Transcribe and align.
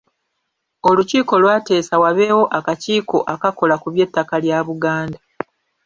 Olukiiko 0.89 1.33
lwateesa 1.41 1.95
wabeewo 2.03 2.43
akakiiko 2.57 3.17
akakola 3.33 3.75
ku 3.81 3.87
by'ettaka 3.93 4.35
lya 4.43 4.57
Buganda. 4.67 5.19